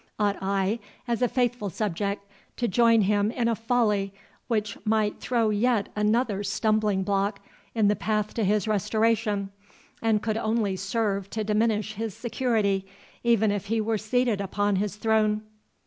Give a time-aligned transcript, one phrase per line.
[0.17, 2.23] Ought I, as a faithful subject,
[2.57, 4.15] to join him in a folly,
[4.47, 7.39] which might throw yet another stumbling block
[7.75, 9.51] in the path to his restoration,
[10.01, 12.87] and could only serve to diminish his security,
[13.23, 15.43] even if he were seated upon his throne?"